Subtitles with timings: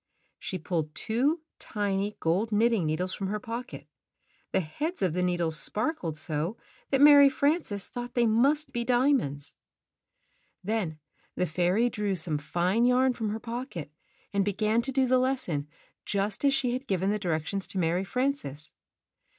[0.39, 3.85] She pulled two tiny gold knitting needles from her pocket.
[4.51, 6.57] The heads of the needles sparkled so
[6.89, 9.53] that Mary Frances thought they must be diamonds.
[10.63, 10.97] Then
[11.35, 13.91] the fairy drew some fine yarn from her pocket
[14.33, 15.67] and began to do the lesson
[16.03, 18.73] just as she had given the directions to Mary Frances.